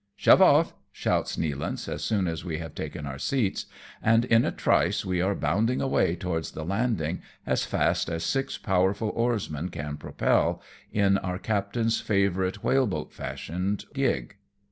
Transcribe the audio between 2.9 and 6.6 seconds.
our seats, and in a trice we are bounding away towards